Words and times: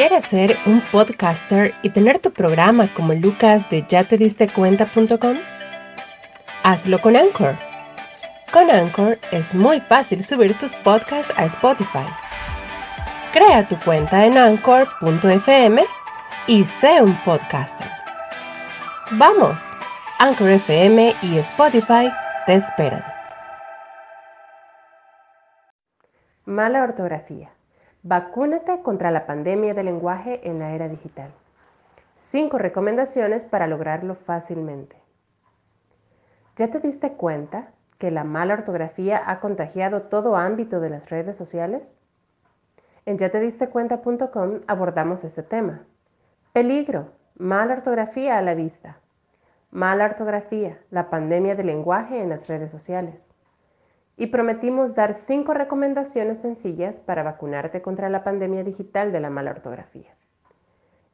¿Quieres 0.00 0.24
ser 0.24 0.56
un 0.64 0.80
podcaster 0.80 1.74
y 1.82 1.90
tener 1.90 2.20
tu 2.20 2.32
programa 2.32 2.88
como 2.94 3.12
Lucas 3.12 3.68
de 3.68 3.84
ya? 3.86 4.08
Hazlo 6.62 6.98
con 7.02 7.16
Anchor. 7.16 7.54
Con 8.50 8.70
Anchor 8.70 9.18
es 9.30 9.54
muy 9.54 9.78
fácil 9.78 10.24
subir 10.24 10.56
tus 10.56 10.74
podcasts 10.76 11.34
a 11.36 11.44
Spotify. 11.44 12.06
Crea 13.34 13.68
tu 13.68 13.78
cuenta 13.80 14.24
en 14.24 14.38
anchor.fm 14.38 15.84
y 16.46 16.64
sé 16.64 17.02
un 17.02 17.14
podcaster. 17.16 17.86
Vamos, 19.10 19.62
Anchor 20.18 20.48
FM 20.48 21.14
y 21.20 21.36
Spotify 21.36 22.10
te 22.46 22.54
esperan. 22.54 23.04
Mala 26.46 26.84
ortografía. 26.84 27.50
Vacúnate 28.02 28.80
contra 28.80 29.10
la 29.10 29.26
pandemia 29.26 29.74
del 29.74 29.84
lenguaje 29.84 30.48
en 30.48 30.58
la 30.58 30.72
era 30.72 30.88
digital. 30.88 31.30
Cinco 32.16 32.56
recomendaciones 32.56 33.44
para 33.44 33.66
lograrlo 33.66 34.14
fácilmente. 34.14 34.96
¿Ya 36.56 36.70
te 36.70 36.80
diste 36.80 37.12
cuenta 37.12 37.72
que 37.98 38.10
la 38.10 38.24
mala 38.24 38.54
ortografía 38.54 39.22
ha 39.26 39.40
contagiado 39.40 40.04
todo 40.04 40.36
ámbito 40.36 40.80
de 40.80 40.88
las 40.88 41.10
redes 41.10 41.36
sociales? 41.36 41.98
En 43.04 43.18
ya 43.18 43.30
te 43.30 43.38
diste 43.38 43.68
cuenta.com 43.68 44.60
abordamos 44.66 45.22
este 45.22 45.42
tema. 45.42 45.82
Peligro, 46.54 47.12
mala 47.36 47.74
ortografía 47.74 48.38
a 48.38 48.42
la 48.42 48.54
vista. 48.54 48.96
Mala 49.70 50.06
ortografía, 50.06 50.78
la 50.90 51.10
pandemia 51.10 51.54
del 51.54 51.66
lenguaje 51.66 52.22
en 52.22 52.30
las 52.30 52.46
redes 52.48 52.70
sociales 52.70 53.29
y 54.20 54.26
prometimos 54.26 54.94
dar 54.94 55.14
cinco 55.14 55.54
recomendaciones 55.54 56.40
sencillas 56.40 57.00
para 57.00 57.22
vacunarte 57.22 57.80
contra 57.80 58.10
la 58.10 58.22
pandemia 58.22 58.62
digital 58.62 59.12
de 59.12 59.20
la 59.20 59.30
mala 59.30 59.52
ortografía. 59.52 60.14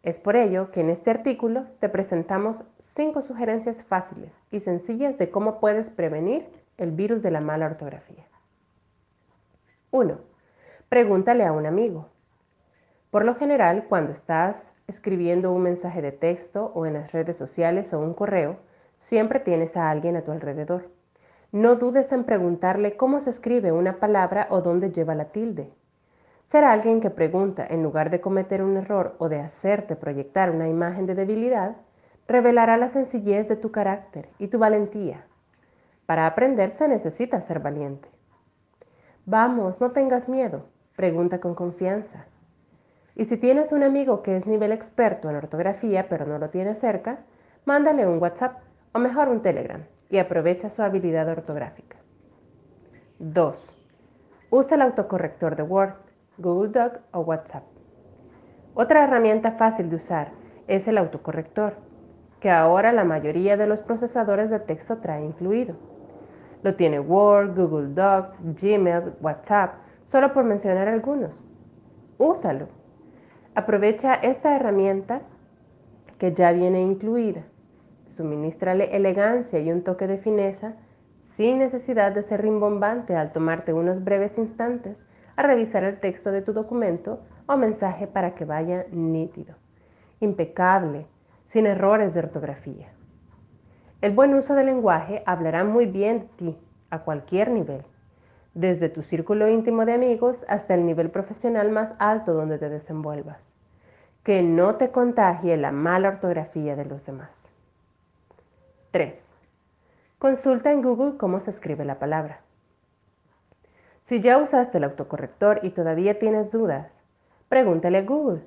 Es 0.02 0.18
por 0.18 0.34
ello 0.34 0.72
que 0.72 0.80
en 0.80 0.90
este 0.90 1.12
artículo 1.12 1.66
te 1.78 1.88
presentamos 1.88 2.64
cinco 2.80 3.22
sugerencias 3.22 3.80
fáciles 3.84 4.32
y 4.50 4.58
sencillas 4.58 5.18
de 5.18 5.30
cómo 5.30 5.60
puedes 5.60 5.88
prevenir 5.88 6.48
el 6.78 6.90
virus 6.90 7.22
de 7.22 7.30
la 7.30 7.40
mala 7.40 7.66
ortografía. 7.66 8.26
1. 9.92 10.18
Pregúntale 10.88 11.44
a 11.44 11.52
un 11.52 11.66
amigo. 11.66 12.08
Por 13.12 13.24
lo 13.24 13.36
general, 13.36 13.84
cuando 13.88 14.14
estás 14.14 14.74
escribiendo 14.88 15.52
un 15.52 15.62
mensaje 15.62 16.02
de 16.02 16.10
texto 16.10 16.72
o 16.74 16.86
en 16.86 16.94
las 16.94 17.12
redes 17.12 17.36
sociales 17.36 17.94
o 17.94 18.00
un 18.00 18.14
correo, 18.14 18.56
siempre 18.98 19.38
tienes 19.38 19.76
a 19.76 19.90
alguien 19.90 20.16
a 20.16 20.22
tu 20.22 20.32
alrededor. 20.32 20.95
No 21.52 21.76
dudes 21.76 22.10
en 22.10 22.24
preguntarle 22.24 22.96
cómo 22.96 23.20
se 23.20 23.30
escribe 23.30 23.70
una 23.70 24.00
palabra 24.00 24.48
o 24.50 24.62
dónde 24.62 24.90
lleva 24.90 25.14
la 25.14 25.26
tilde. 25.26 25.70
Será 26.50 26.72
alguien 26.72 27.00
que 27.00 27.10
pregunta 27.10 27.64
en 27.68 27.84
lugar 27.84 28.10
de 28.10 28.20
cometer 28.20 28.62
un 28.62 28.76
error 28.76 29.14
o 29.18 29.28
de 29.28 29.38
hacerte 29.38 29.94
proyectar 29.94 30.50
una 30.50 30.68
imagen 30.68 31.06
de 31.06 31.14
debilidad, 31.14 31.76
revelará 32.26 32.76
la 32.76 32.88
sencillez 32.88 33.48
de 33.48 33.54
tu 33.54 33.70
carácter 33.70 34.28
y 34.40 34.48
tu 34.48 34.58
valentía. 34.58 35.24
Para 36.04 36.26
aprender 36.26 36.72
se 36.72 36.88
necesita 36.88 37.40
ser 37.40 37.60
valiente. 37.60 38.08
Vamos, 39.24 39.80
no 39.80 39.92
tengas 39.92 40.28
miedo, 40.28 40.66
pregunta 40.96 41.40
con 41.40 41.54
confianza. 41.54 42.26
Y 43.14 43.26
si 43.26 43.36
tienes 43.36 43.70
un 43.70 43.84
amigo 43.84 44.22
que 44.22 44.36
es 44.36 44.46
nivel 44.46 44.72
experto 44.72 45.30
en 45.30 45.36
ortografía 45.36 46.08
pero 46.08 46.26
no 46.26 46.38
lo 46.38 46.50
tiene 46.50 46.74
cerca, 46.74 47.20
mándale 47.64 48.04
un 48.04 48.20
WhatsApp 48.20 48.58
o 48.92 48.98
mejor 48.98 49.28
un 49.28 49.42
Telegram 49.42 49.82
y 50.10 50.18
aprovecha 50.18 50.70
su 50.70 50.82
habilidad 50.82 51.28
ortográfica. 51.28 51.96
2. 53.18 53.72
Usa 54.50 54.76
el 54.76 54.82
autocorrector 54.82 55.56
de 55.56 55.62
Word, 55.62 55.94
Google 56.38 56.70
Doc 56.70 57.00
o 57.12 57.20
WhatsApp. 57.20 57.64
Otra 58.74 59.04
herramienta 59.04 59.52
fácil 59.52 59.90
de 59.90 59.96
usar 59.96 60.32
es 60.68 60.86
el 60.86 60.98
autocorrector, 60.98 61.74
que 62.40 62.50
ahora 62.50 62.92
la 62.92 63.04
mayoría 63.04 63.56
de 63.56 63.66
los 63.66 63.82
procesadores 63.82 64.50
de 64.50 64.60
texto 64.60 64.98
trae 64.98 65.24
incluido. 65.24 65.76
Lo 66.62 66.74
tiene 66.74 67.00
Word, 67.00 67.56
Google 67.56 67.94
Docs, 67.94 68.36
Gmail, 68.60 69.14
WhatsApp, 69.20 69.74
solo 70.04 70.32
por 70.32 70.44
mencionar 70.44 70.88
algunos. 70.88 71.42
Úsalo. 72.18 72.68
Aprovecha 73.54 74.14
esta 74.14 74.54
herramienta 74.54 75.22
que 76.18 76.32
ya 76.32 76.52
viene 76.52 76.82
incluida 76.82 77.42
Suministrale 78.16 78.96
elegancia 78.96 79.58
y 79.58 79.70
un 79.70 79.82
toque 79.82 80.06
de 80.06 80.16
fineza 80.16 80.72
sin 81.36 81.58
necesidad 81.58 82.12
de 82.12 82.22
ser 82.22 82.40
rimbombante 82.40 83.14
al 83.14 83.30
tomarte 83.30 83.74
unos 83.74 84.02
breves 84.02 84.38
instantes 84.38 85.06
a 85.36 85.42
revisar 85.42 85.84
el 85.84 86.00
texto 86.00 86.32
de 86.32 86.40
tu 86.40 86.54
documento 86.54 87.20
o 87.44 87.58
mensaje 87.58 88.06
para 88.06 88.34
que 88.34 88.46
vaya 88.46 88.86
nítido, 88.90 89.56
impecable, 90.20 91.06
sin 91.44 91.66
errores 91.66 92.14
de 92.14 92.20
ortografía. 92.20 92.88
El 94.00 94.12
buen 94.12 94.32
uso 94.32 94.54
del 94.54 94.64
lenguaje 94.64 95.22
hablará 95.26 95.64
muy 95.64 95.84
bien 95.84 96.20
de 96.20 96.28
ti 96.36 96.58
a 96.88 97.00
cualquier 97.00 97.50
nivel, 97.50 97.82
desde 98.54 98.88
tu 98.88 99.02
círculo 99.02 99.46
íntimo 99.46 99.84
de 99.84 99.92
amigos 99.92 100.42
hasta 100.48 100.72
el 100.72 100.86
nivel 100.86 101.10
profesional 101.10 101.70
más 101.70 101.92
alto 101.98 102.32
donde 102.32 102.56
te 102.56 102.70
desenvuelvas. 102.70 103.46
Que 104.22 104.42
no 104.42 104.76
te 104.76 104.90
contagie 104.90 105.58
la 105.58 105.70
mala 105.70 106.08
ortografía 106.08 106.76
de 106.76 106.86
los 106.86 107.04
demás. 107.04 107.52
3. 108.96 109.14
Consulta 110.18 110.72
en 110.72 110.80
Google 110.80 111.18
cómo 111.18 111.40
se 111.40 111.50
escribe 111.50 111.84
la 111.84 111.98
palabra. 111.98 112.40
Si 114.06 114.22
ya 114.22 114.38
usaste 114.38 114.78
el 114.78 114.84
autocorrector 114.84 115.60
y 115.62 115.68
todavía 115.68 116.18
tienes 116.18 116.50
dudas, 116.50 116.90
pregúntale 117.50 117.98
a 117.98 118.02
Google. 118.04 118.40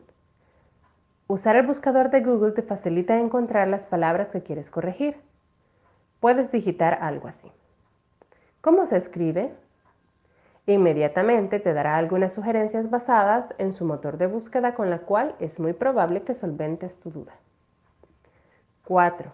Usar 1.28 1.56
el 1.56 1.68
buscador 1.68 2.10
de 2.10 2.22
Google 2.22 2.54
te 2.54 2.64
facilita 2.64 3.20
encontrar 3.20 3.68
las 3.68 3.84
palabras 3.84 4.30
que 4.30 4.42
quieres 4.42 4.72
corregir. 4.72 5.18
Puedes 6.20 6.52
digitar 6.52 6.98
algo 7.00 7.28
así. 7.28 7.52
¿Cómo 8.62 8.88
se 8.88 8.98
escribe? 8.98 9.54
Inmediatamente 10.66 11.60
te 11.60 11.74
dará 11.74 11.96
algunas 11.98 12.34
sugerencias 12.34 12.90
basadas 12.90 13.54
en 13.60 13.72
su 13.72 13.86
motor 13.86 14.18
de 14.18 14.26
búsqueda 14.26 14.74
con 14.74 14.90
la 14.90 14.98
cual 14.98 15.36
es 15.40 15.60
muy 15.60 15.74
probable 15.74 16.24
que 16.24 16.34
solventes 16.34 17.00
tu 17.00 17.12
duda. 17.12 17.36
4. 18.86 19.32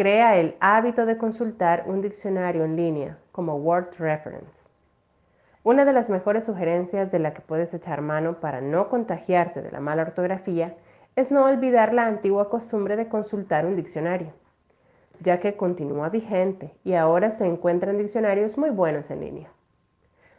Crea 0.00 0.38
el 0.38 0.56
hábito 0.60 1.04
de 1.04 1.18
consultar 1.18 1.84
un 1.86 2.00
diccionario 2.00 2.64
en 2.64 2.74
línea 2.74 3.18
como 3.32 3.56
Word 3.56 3.98
Reference. 3.98 4.50
Una 5.62 5.84
de 5.84 5.92
las 5.92 6.08
mejores 6.08 6.44
sugerencias 6.44 7.12
de 7.12 7.18
la 7.18 7.34
que 7.34 7.42
puedes 7.42 7.74
echar 7.74 8.00
mano 8.00 8.40
para 8.40 8.62
no 8.62 8.88
contagiarte 8.88 9.60
de 9.60 9.70
la 9.70 9.80
mala 9.80 10.00
ortografía 10.00 10.74
es 11.16 11.30
no 11.30 11.44
olvidar 11.44 11.92
la 11.92 12.06
antigua 12.06 12.48
costumbre 12.48 12.96
de 12.96 13.08
consultar 13.08 13.66
un 13.66 13.76
diccionario, 13.76 14.32
ya 15.20 15.38
que 15.38 15.58
continúa 15.58 16.08
vigente 16.08 16.72
y 16.82 16.94
ahora 16.94 17.32
se 17.32 17.44
encuentran 17.44 17.98
diccionarios 17.98 18.56
muy 18.56 18.70
buenos 18.70 19.10
en 19.10 19.20
línea. 19.20 19.50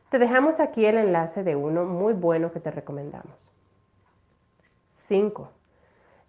Te 0.09 0.17
dejamos 0.17 0.59
aquí 0.59 0.87
el 0.87 0.97
enlace 0.97 1.43
de 1.43 1.55
uno 1.55 1.85
muy 1.85 2.13
bueno 2.13 2.51
que 2.51 2.61
te 2.61 2.71
recomendamos. 2.71 3.51
5. 5.07 5.51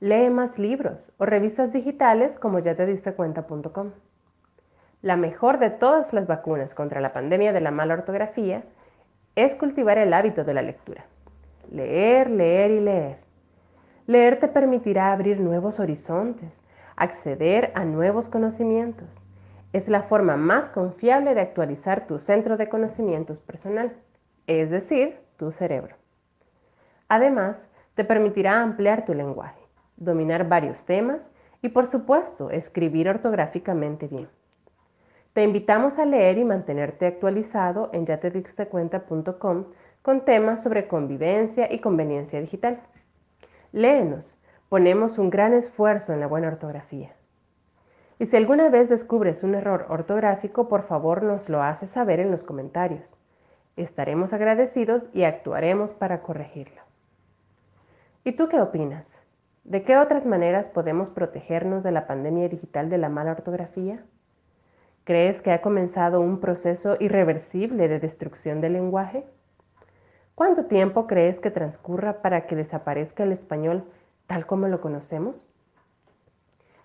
Lee 0.03 0.31
más 0.31 0.59
libros 0.59 1.13
o 1.19 1.27
revistas 1.27 1.73
digitales 1.73 2.37
como 2.41 2.59
ya 2.59 2.75
te 2.75 2.87
diste 2.87 3.13
cuenta.com. 3.13 3.93
La 5.01 5.17
mejor 5.17 5.61
de 5.61 5.71
todas 5.71 6.13
las 6.13 6.27
vacunas 6.27 6.75
contra 6.75 7.01
la 7.01 7.13
pandemia 7.13 7.53
de 7.53 7.61
la 7.61 7.71
mala 7.71 7.95
ortografía 7.95 8.65
es 9.37 9.55
cultivar 9.55 9.99
el 9.99 10.13
hábito 10.13 10.43
de 10.43 10.55
la 10.55 10.63
lectura. 10.63 11.05
Leer, 11.71 12.31
leer 12.31 12.73
y 12.73 12.81
leer. 12.81 13.19
Leer 14.09 14.41
te 14.41 14.49
permitirá 14.49 15.13
abrir 15.13 15.39
nuevos 15.39 15.79
horizontes, 15.79 16.51
acceder 16.97 17.71
a 17.77 17.85
nuevos 17.85 18.29
conocimientos. 18.29 19.07
Es 19.73 19.87
la 19.87 20.03
forma 20.03 20.37
más 20.37 20.69
confiable 20.69 21.33
de 21.37 21.43
actualizar 21.43 22.09
tu 22.09 22.19
centro 22.19 22.57
de 22.57 22.69
conocimientos 22.69 23.45
personal, 23.45 23.93
es 24.49 24.69
decir, 24.69 25.21
tu 25.37 25.53
cerebro. 25.53 25.95
Además, 27.07 27.69
te 27.95 28.03
permitirá 28.03 28.63
ampliar 28.63 29.05
tu 29.05 29.15
lenguaje 29.15 29.62
dominar 30.05 30.49
varios 30.49 30.85
temas 30.85 31.21
y 31.63 31.69
por 31.69 31.87
supuesto 31.87 32.51
escribir 32.51 33.09
ortográficamente 33.09 34.09
bien. 34.09 34.29
Te 35.33 35.43
invitamos 35.43 35.99
a 35.99 36.05
leer 36.05 36.37
y 36.39 36.45
mantenerte 36.45 37.07
actualizado 37.07 37.89
en 37.93 38.05
yatedixtecuenta.com 38.05 39.65
con 40.03 40.25
temas 40.25 40.63
sobre 40.63 40.89
convivencia 40.89 41.73
y 41.73 41.79
conveniencia 41.79 42.41
digital. 42.41 42.81
Léenos, 43.73 44.37
ponemos 44.69 45.19
un 45.19 45.31
gran 45.31 45.55
esfuerzo 45.55 46.13
en 46.13 46.21
la 46.21 46.27
buena 46.27 46.49
ortografía. 46.49 47.13
Y 48.19 48.27
si 48.27 48.37
alguna 48.37 48.69
vez 48.69 48.89
descubres 48.89 49.43
un 49.43 49.55
error 49.55 49.87
ortográfico, 49.89 50.69
por 50.69 50.83
favor 50.83 51.23
nos 51.23 51.49
lo 51.49 51.63
haces 51.63 51.91
saber 51.91 52.21
en 52.21 52.31
los 52.31 52.43
comentarios. 52.43 53.09
Estaremos 53.77 54.33
agradecidos 54.33 55.09
y 55.13 55.25
actuaremos 55.25 55.93
para 55.93 56.21
corregirlo. 56.23 56.83
¿Y 58.25 58.33
tú 58.33 58.49
qué 58.49 58.61
opinas? 58.61 59.12
¿De 59.65 59.85
qué 59.85 59.97
otras 59.97 60.27
maneras 60.27 60.69
podemos 60.71 61.09
protegernos 61.11 61.85
de 61.85 61.93
la 61.93 62.09
pandemia 62.09 62.49
digital 62.49 62.91
de 62.91 62.99
la 62.99 63.09
mala 63.09 63.31
ortografía? 63.31 64.03
¿Crees 65.05 65.41
que 65.41 65.53
ha 65.53 65.63
comenzado 65.63 66.21
un 66.21 66.41
proceso 66.41 66.97
irreversible 66.99 67.87
de 67.87 68.01
destrucción 68.01 68.61
del 68.61 68.73
lenguaje? 68.73 69.25
¿Cuánto 70.35 70.67
tiempo 70.67 71.07
crees 71.07 71.39
que 71.39 71.53
transcurra 71.53 72.23
para 72.23 72.47
que 72.49 72.57
desaparezca 72.57 73.23
el 73.23 73.31
español 73.31 73.85
tal 74.27 74.47
como 74.47 74.67
lo 74.67 74.81
conocemos? 74.81 75.47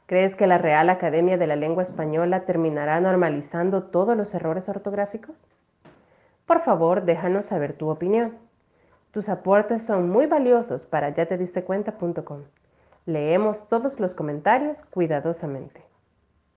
¿Crees 0.05 0.35
que 0.35 0.45
la 0.45 0.59
Real 0.59 0.91
Academia 0.91 1.37
de 1.37 1.47
la 1.47 1.55
Lengua 1.55 1.81
Española 1.81 2.45
terminará 2.45 3.01
normalizando 3.01 3.85
todos 3.85 4.15
los 4.15 4.35
errores 4.35 4.69
ortográficos? 4.69 5.47
Por 6.45 6.61
favor, 6.61 7.05
déjanos 7.05 7.47
saber 7.47 7.73
tu 7.73 7.89
opinión. 7.89 8.37
Tus 9.11 9.29
aportes 9.29 9.83
son 9.83 10.09
muy 10.09 10.27
valiosos 10.27 10.85
para 10.85 11.09
ya 11.09 11.25
te 11.25 11.39
diste 11.39 11.63
cuenta.com. 11.63 12.43
Leemos 13.07 13.69
todos 13.69 14.01
los 14.01 14.13
comentarios 14.13 14.83
cuidadosamente. 14.91 15.86